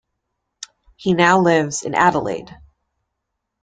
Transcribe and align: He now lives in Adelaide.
He 0.95 1.13
now 1.13 1.37
lives 1.39 1.83
in 1.83 1.93
Adelaide. 1.93 2.49